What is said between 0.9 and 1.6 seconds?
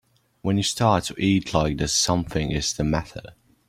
to eat